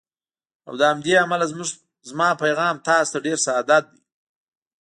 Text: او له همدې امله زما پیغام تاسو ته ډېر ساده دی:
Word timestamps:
او 0.67 0.73
له 0.79 0.85
همدې 0.91 1.13
امله 1.23 1.45
زما 2.09 2.29
پیغام 2.43 2.75
تاسو 2.87 3.09
ته 3.13 3.17
ډېر 3.25 3.37
ساده 3.45 3.77
دی: 3.85 3.97